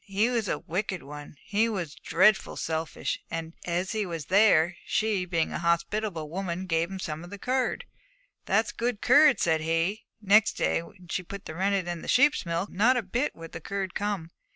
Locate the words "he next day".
9.61-10.81